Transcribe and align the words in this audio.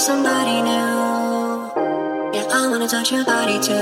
somebody 0.00 0.62
new. 0.62 1.70
Yeah, 2.32 2.48
I 2.50 2.68
wanna 2.70 2.88
touch 2.88 3.12
your 3.12 3.22
body 3.22 3.60
too. 3.60 3.74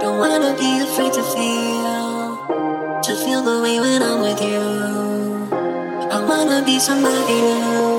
Don't 0.00 0.18
wanna 0.18 0.54
be 0.58 0.80
afraid 0.80 1.12
to 1.14 1.22
feel, 1.22 2.36
to 3.00 3.16
feel 3.24 3.40
the 3.40 3.62
way 3.62 3.80
when 3.80 4.02
I'm 4.02 4.20
with 4.20 4.42
you. 4.42 5.48
I 6.12 6.22
wanna 6.22 6.62
be 6.66 6.78
somebody 6.78 7.40
new. 7.48 7.96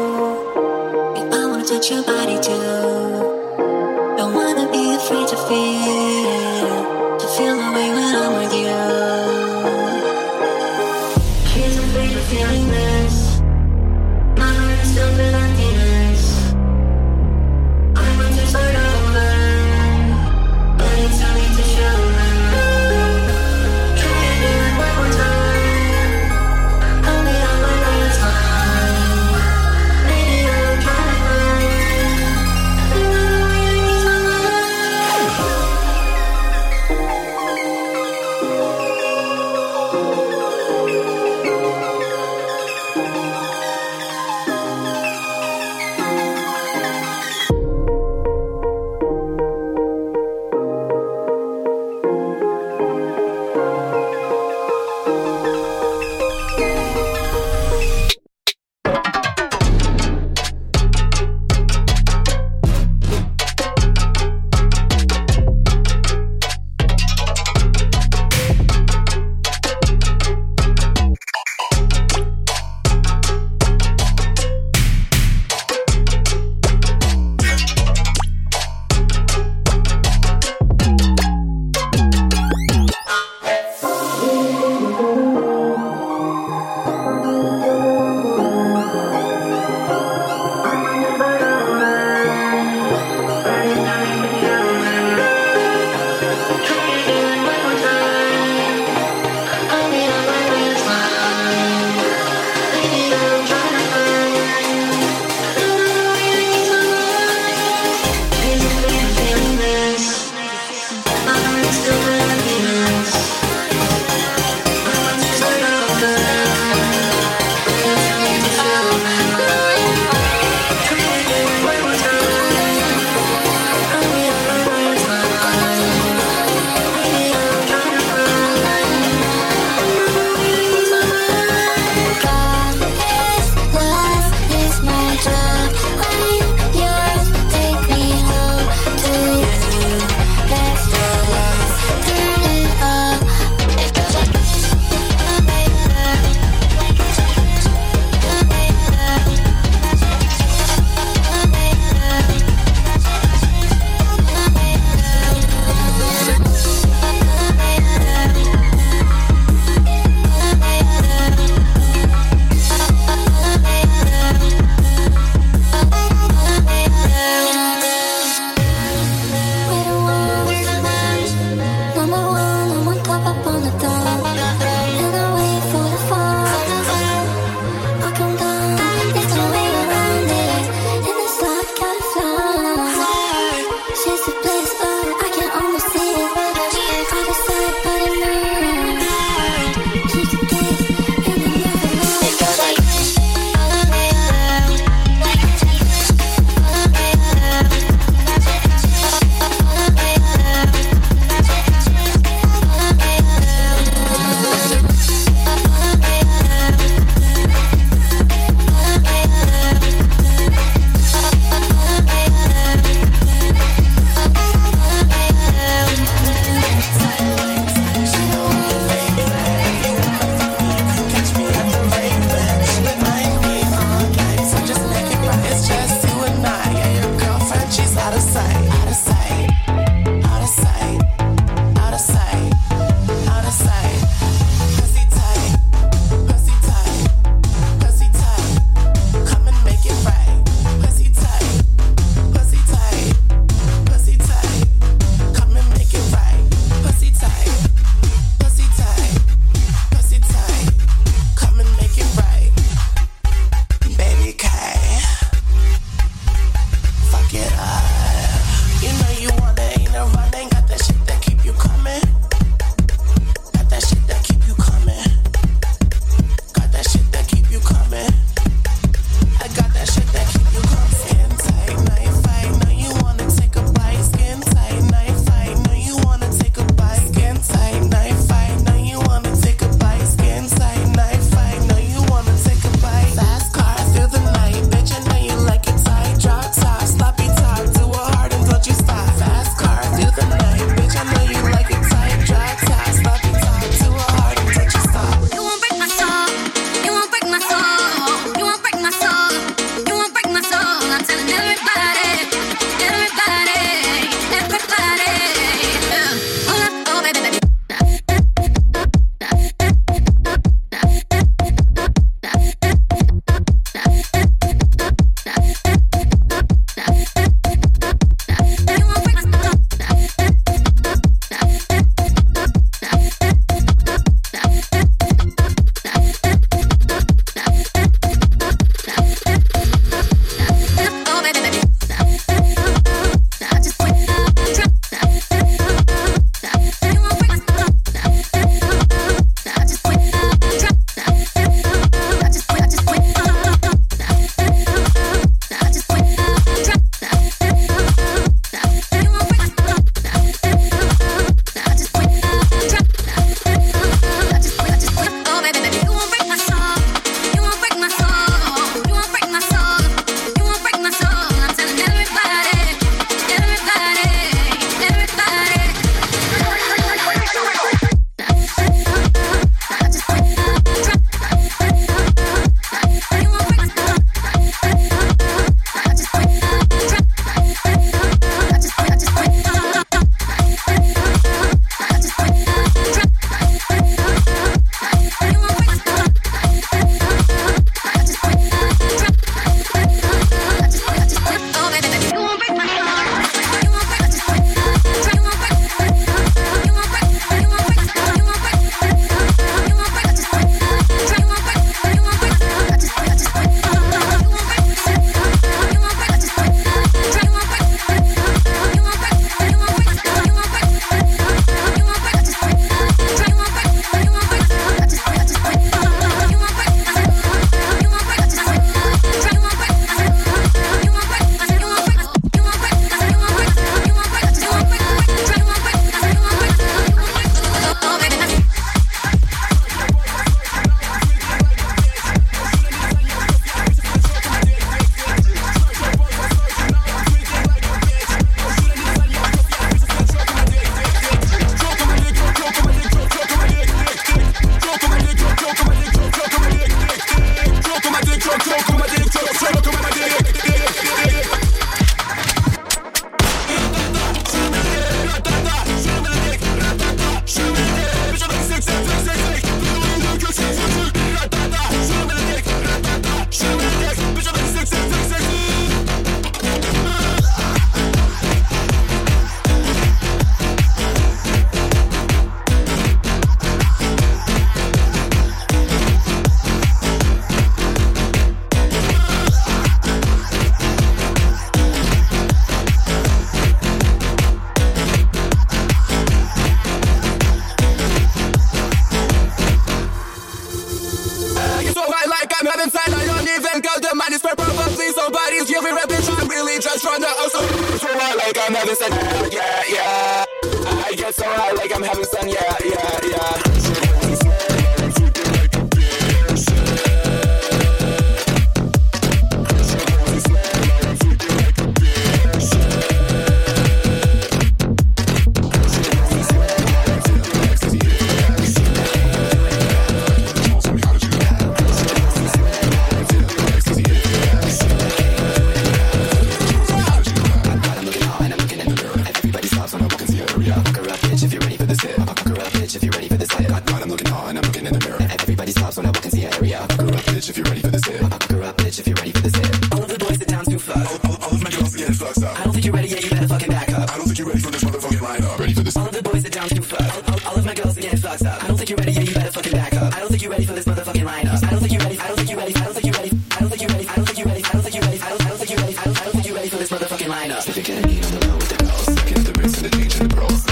Yeah, 1.17 1.41
I 1.41 1.45
wanna 1.49 1.65
touch 1.65 1.89
your 1.89 2.03
body 2.03 2.37
too. 2.39 3.08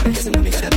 The 0.08 0.32
back, 0.32 0.72
the 0.72 0.77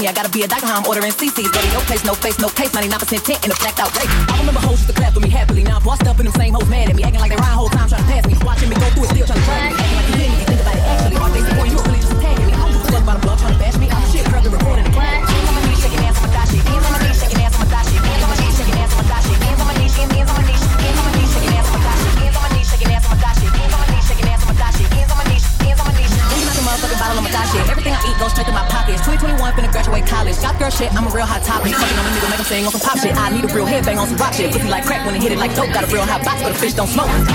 me. 0.00 0.08
I 0.08 0.12
gotta 0.12 0.30
be 0.30 0.42
a 0.42 0.48
doctor, 0.48 0.66
I'm 0.66 0.86
ordering 0.86 1.12
CC's. 1.12 1.52
Ready, 1.52 1.68
no 1.72 1.80
place, 1.84 2.04
no 2.04 2.14
face, 2.14 2.38
no 2.38 2.48
case. 2.48 2.70
99% 2.70 3.24
tint 3.24 3.44
in 3.44 3.52
a 3.52 3.54
blacked 3.56 3.80
out 3.80 3.92
race. 3.96 4.08
I 4.08 4.40
remember 4.40 4.60
but 36.42 36.52
the 36.52 36.58
fish 36.58 36.74
don't 36.74 36.88
smoke. 36.88 37.29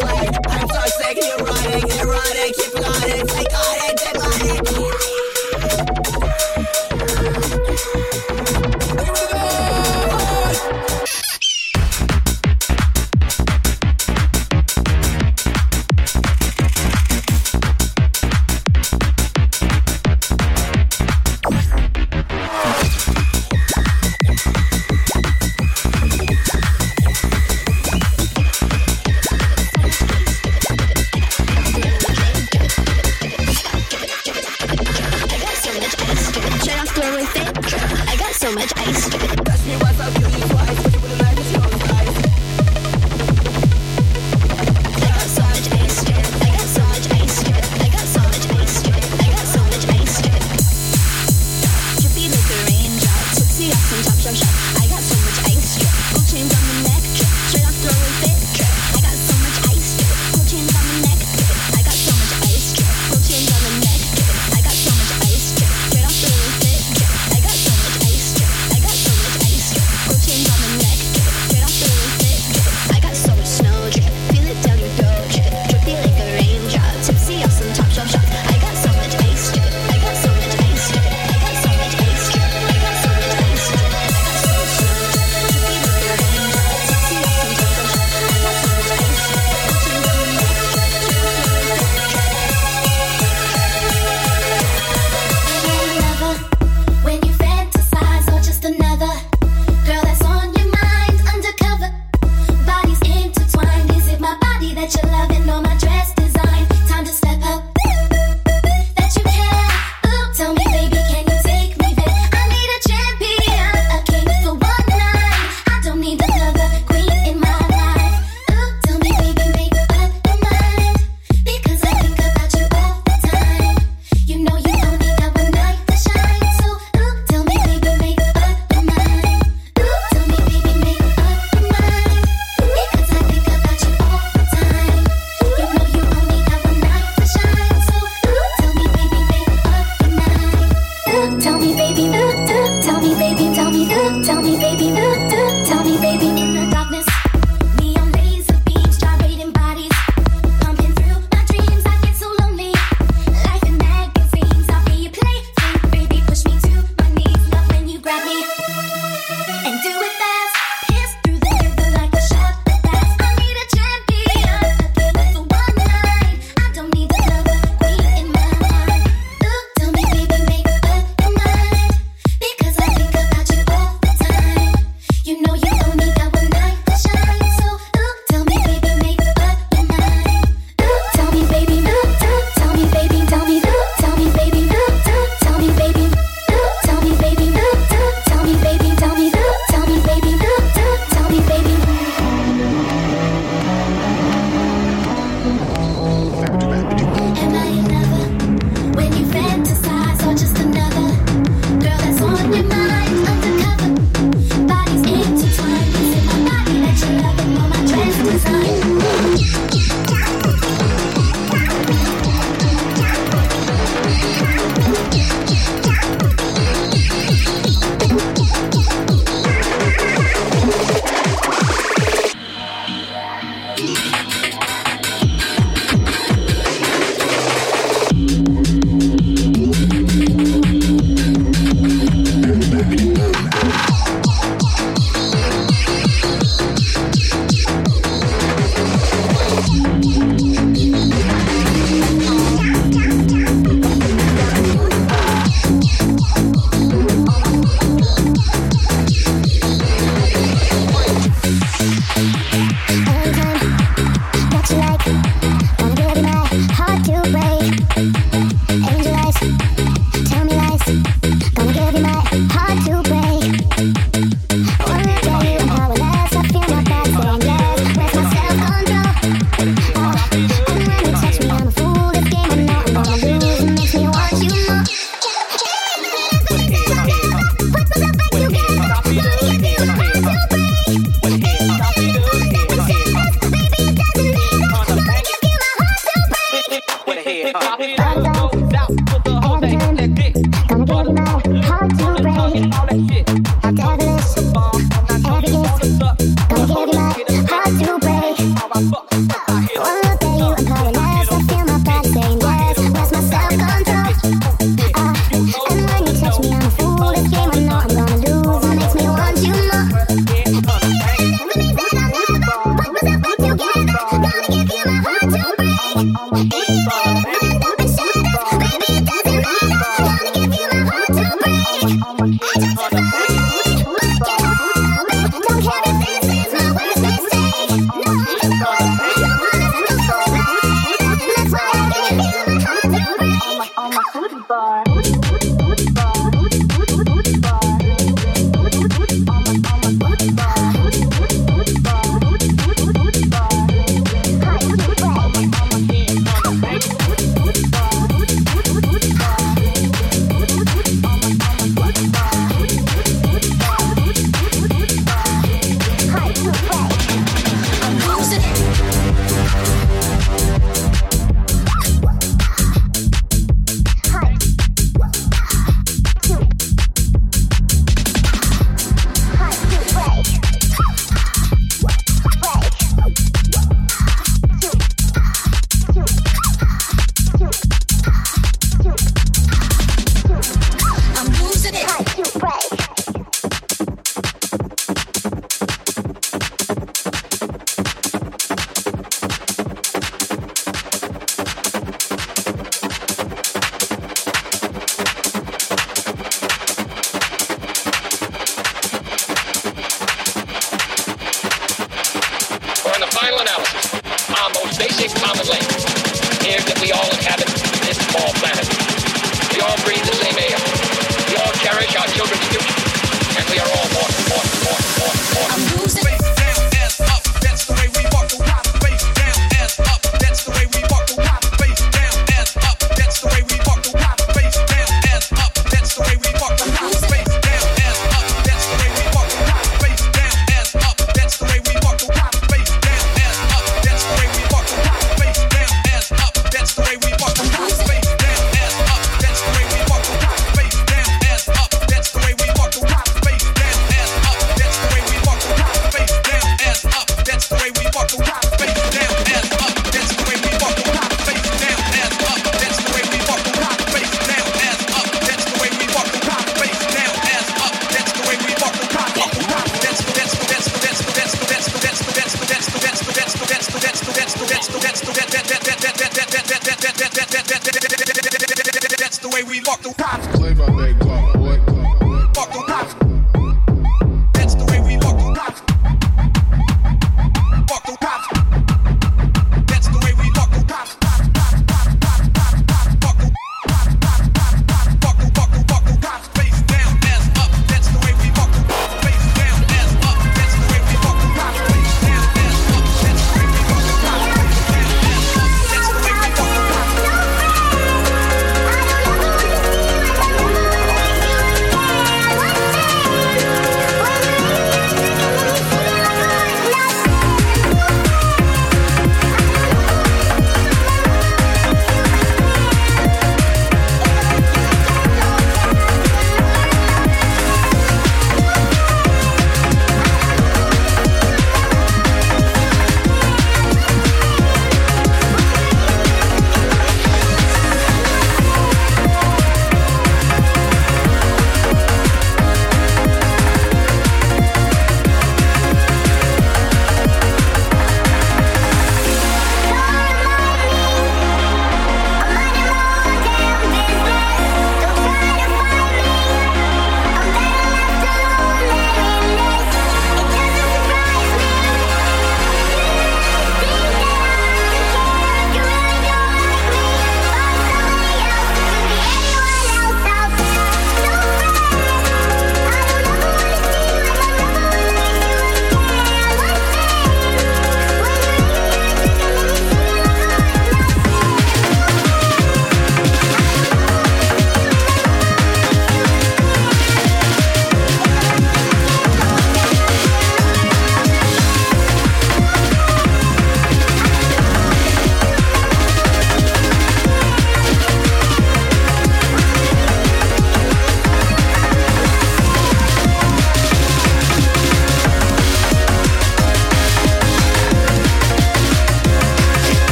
Flag. 0.00 0.36
I'm 0.48 0.68
toxic, 0.68 1.16
neurotic, 1.16 1.84
erotic, 2.00 2.54
hypnotic, 2.56 3.30
psychotic, 3.30 4.17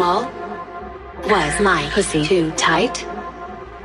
Was 0.00 1.60
my 1.60 1.90
pussy 1.92 2.24
too 2.24 2.50
tight? 2.52 3.06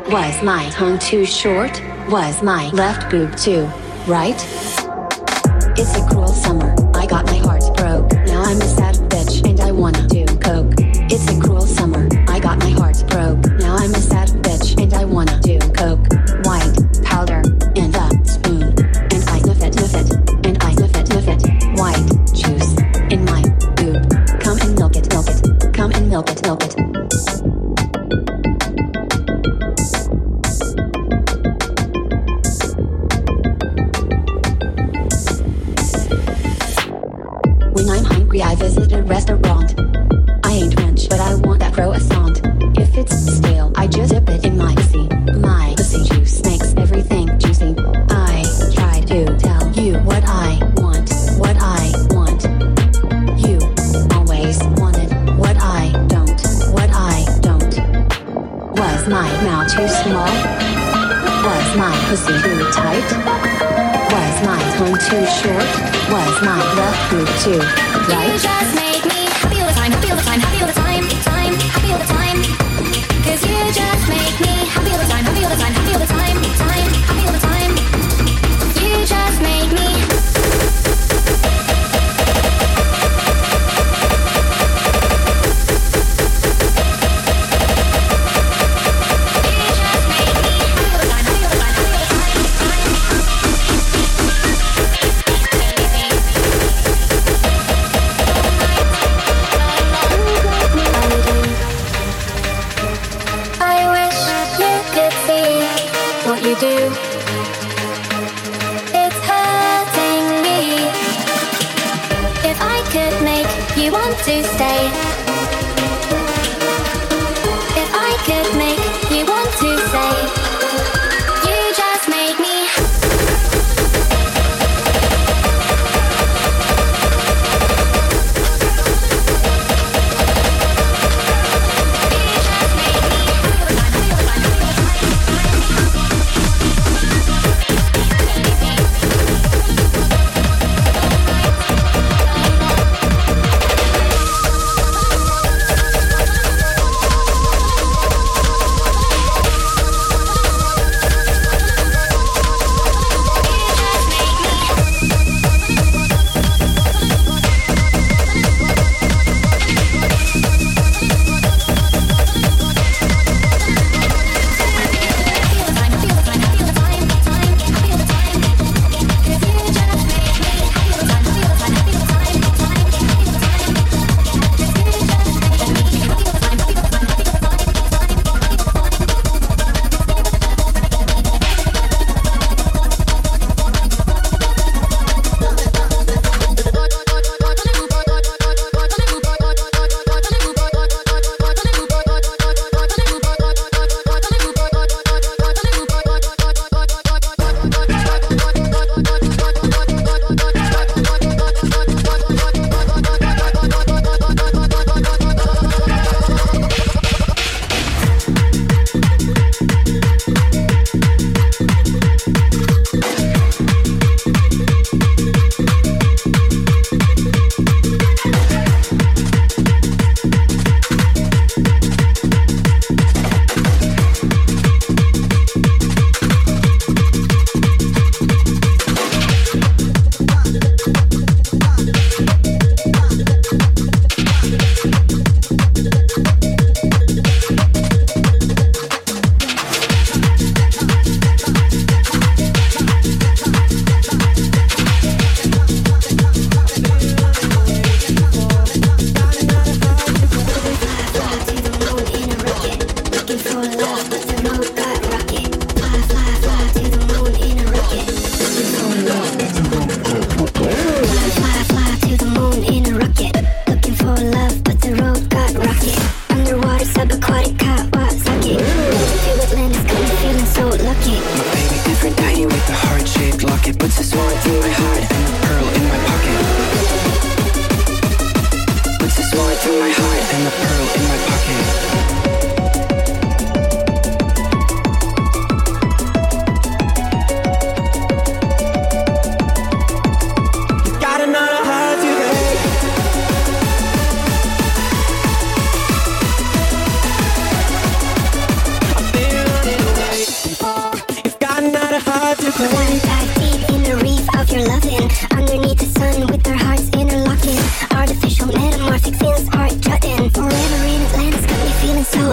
Was 0.10 0.42
my 0.42 0.70
tongue 0.70 0.98
too 0.98 1.26
short? 1.26 1.82
Was 2.10 2.42
my 2.42 2.70
left 2.70 3.12
boob 3.12 3.36
too 3.36 3.70
right? 4.08 4.40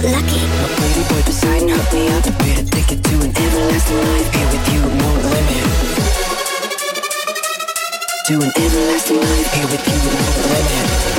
Lucky. 0.00 0.40
A 0.40 0.68
pretty 0.78 1.02
boy 1.08 1.22
Poseidon 1.22 1.68
hooked 1.68 1.92
me 1.92 2.08
up. 2.08 2.24
Paid 2.40 2.58
a 2.58 2.64
ticket 2.64 3.04
to 3.04 3.14
an 3.20 3.30
everlasting 3.36 3.98
life. 3.98 4.28
Here 4.34 4.48
with 4.52 4.66
you, 4.72 4.80
no 4.80 5.10
limit. 5.32 5.64
To 8.26 8.34
an 8.40 8.52
everlasting 8.56 9.20
life. 9.20 9.52
Here 9.52 9.68
with 9.68 9.84
you, 9.88 9.98
no 10.10 10.22
limit. 10.48 11.11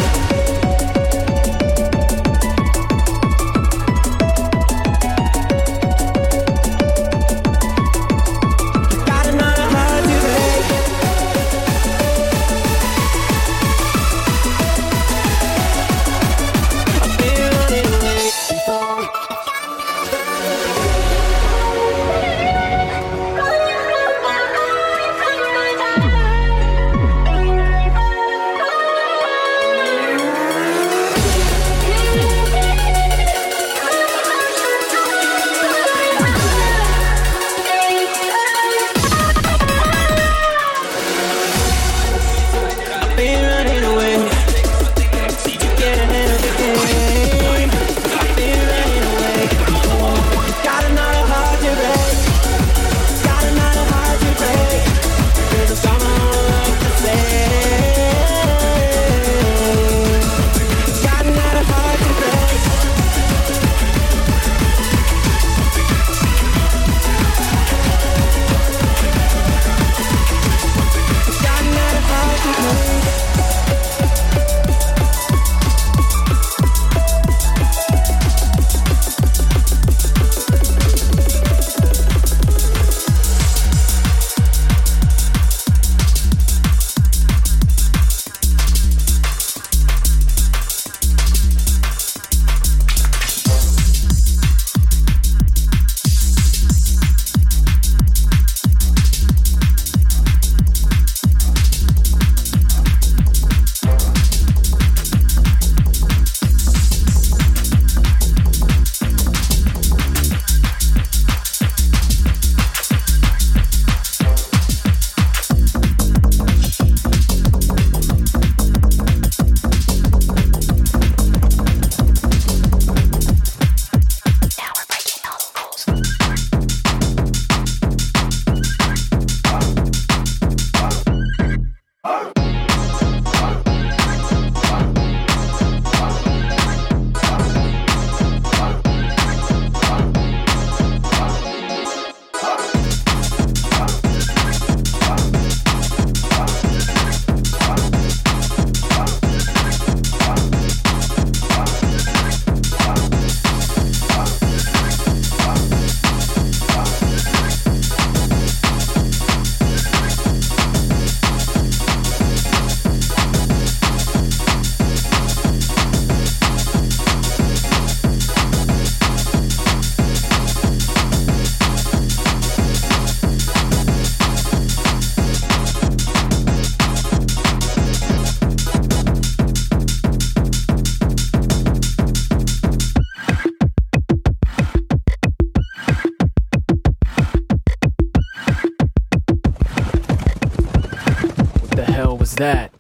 That? 192.43 192.72